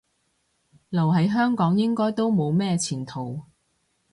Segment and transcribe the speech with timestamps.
[0.89, 3.43] 留喺香港應該都冇咩前途